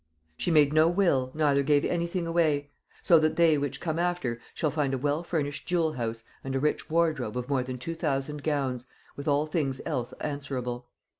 [0.35, 2.71] She made no will, neither gave any thing away;
[3.03, 6.59] so that they which come after shall find a well furnished jewel house and a
[6.59, 10.87] rich wardrobe of more than two thousand gowns, with all things else answerable."